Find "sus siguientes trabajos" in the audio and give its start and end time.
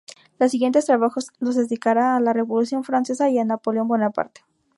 0.39-1.27